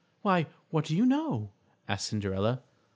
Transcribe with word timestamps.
"Why, 0.23 0.47
what 0.71 0.85
do 0.85 0.95
you 0.97 1.05
know?" 1.05 1.51
asked 1.87 2.07
Cinderella. 2.07 2.63